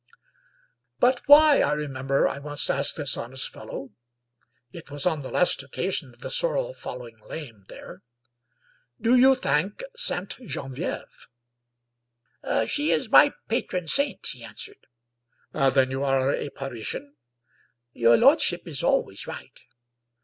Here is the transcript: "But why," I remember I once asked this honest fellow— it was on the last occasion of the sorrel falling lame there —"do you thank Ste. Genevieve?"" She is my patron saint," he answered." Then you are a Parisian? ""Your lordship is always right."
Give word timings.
"But 0.99 1.21
why," 1.27 1.59
I 1.61 1.73
remember 1.73 2.27
I 2.27 2.39
once 2.39 2.71
asked 2.71 2.97
this 2.97 3.15
honest 3.17 3.49
fellow— 3.53 3.91
it 4.73 4.89
was 4.89 5.05
on 5.05 5.19
the 5.19 5.29
last 5.29 5.61
occasion 5.61 6.11
of 6.11 6.21
the 6.21 6.31
sorrel 6.31 6.73
falling 6.73 7.19
lame 7.19 7.65
there 7.67 8.01
—"do 9.07 9.15
you 9.15 9.35
thank 9.35 9.83
Ste. 9.95 10.39
Genevieve?"" 10.47 11.27
She 12.67 12.89
is 12.89 13.11
my 13.11 13.31
patron 13.47 13.85
saint," 13.85 14.25
he 14.25 14.43
answered." 14.43 14.87
Then 15.75 15.91
you 15.91 16.03
are 16.03 16.33
a 16.33 16.49
Parisian? 16.49 17.15
""Your 17.93 18.17
lordship 18.17 18.67
is 18.67 18.81
always 18.81 19.27
right." 19.27 19.59